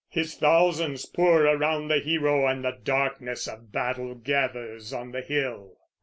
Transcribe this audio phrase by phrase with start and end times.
[0.09, 5.77] His thousands pour around the hero, and the darkness of battle gathers on the hill.